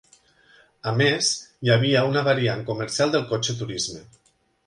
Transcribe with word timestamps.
A 0.91 0.93
més, 1.01 1.27
hi 1.67 1.71
havia 1.75 2.01
una 2.13 2.25
variant 2.29 2.65
comercial 2.71 3.13
del 3.17 3.27
cotxe 3.35 3.57
turisme. 3.61 4.01